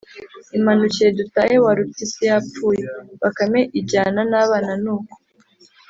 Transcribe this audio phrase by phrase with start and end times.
[0.57, 2.85] “Imanukire dutahe, Warupyisi yapfuye.”
[3.21, 5.15] Bakame ijyana n’abana, nuko